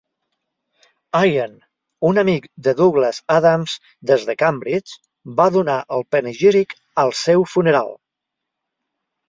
[1.17, 1.51] Allen,
[2.09, 3.77] un amic de Douglas Adams
[4.13, 4.97] des de Cambridge,
[5.43, 7.97] va donar el panegíric al seu funeral.